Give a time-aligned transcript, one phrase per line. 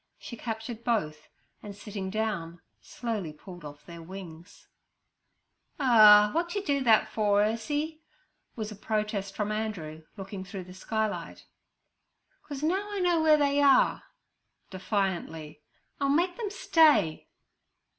[0.17, 1.27] She captured both,
[1.61, 4.67] and, sitting down, slowly pulled off their wings.
[5.79, 6.31] 'Ah!
[6.33, 8.01] what do yer do that for, Ursie?'
[8.55, 11.45] was a protest from Andrew, looking through the skylight.
[12.41, 15.61] 'Cos now I know ware they are'—defiantly.
[15.99, 17.27] 'I'll make them stay.'